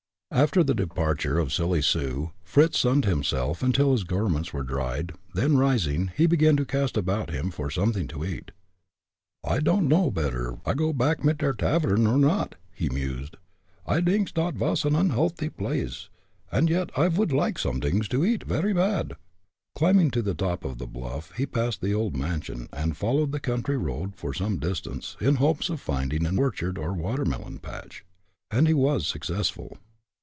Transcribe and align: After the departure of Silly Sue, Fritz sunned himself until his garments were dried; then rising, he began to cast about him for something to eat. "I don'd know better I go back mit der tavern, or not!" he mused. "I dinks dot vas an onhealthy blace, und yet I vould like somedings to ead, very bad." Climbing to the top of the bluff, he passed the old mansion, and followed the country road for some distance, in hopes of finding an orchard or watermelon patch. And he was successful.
After 0.33 0.63
the 0.63 0.73
departure 0.73 1.37
of 1.39 1.51
Silly 1.51 1.81
Sue, 1.81 2.31
Fritz 2.41 2.79
sunned 2.79 3.03
himself 3.03 3.61
until 3.61 3.91
his 3.91 4.05
garments 4.05 4.53
were 4.53 4.63
dried; 4.63 5.11
then 5.33 5.57
rising, 5.57 6.09
he 6.15 6.25
began 6.25 6.55
to 6.55 6.63
cast 6.63 6.95
about 6.95 7.31
him 7.31 7.51
for 7.51 7.69
something 7.69 8.07
to 8.07 8.23
eat. 8.23 8.51
"I 9.43 9.59
don'd 9.59 9.89
know 9.89 10.09
better 10.09 10.57
I 10.65 10.73
go 10.73 10.93
back 10.93 11.25
mit 11.25 11.39
der 11.39 11.51
tavern, 11.51 12.07
or 12.07 12.17
not!" 12.17 12.55
he 12.73 12.87
mused. 12.87 13.35
"I 13.85 13.99
dinks 13.99 14.31
dot 14.31 14.53
vas 14.55 14.85
an 14.85 14.93
onhealthy 14.95 15.49
blace, 15.51 16.07
und 16.49 16.69
yet 16.69 16.91
I 16.97 17.09
vould 17.09 17.33
like 17.33 17.59
somedings 17.59 18.07
to 18.11 18.23
ead, 18.23 18.43
very 18.43 18.71
bad." 18.73 19.17
Climbing 19.75 20.11
to 20.11 20.21
the 20.21 20.33
top 20.33 20.63
of 20.63 20.77
the 20.77 20.87
bluff, 20.87 21.33
he 21.35 21.45
passed 21.45 21.81
the 21.81 21.93
old 21.93 22.15
mansion, 22.15 22.69
and 22.71 22.95
followed 22.95 23.33
the 23.33 23.41
country 23.41 23.75
road 23.77 24.15
for 24.15 24.33
some 24.33 24.59
distance, 24.59 25.17
in 25.19 25.35
hopes 25.35 25.69
of 25.69 25.81
finding 25.81 26.25
an 26.25 26.39
orchard 26.39 26.77
or 26.77 26.93
watermelon 26.93 27.59
patch. 27.59 28.05
And 28.49 28.65
he 28.65 28.73
was 28.73 29.05
successful. 29.05 29.77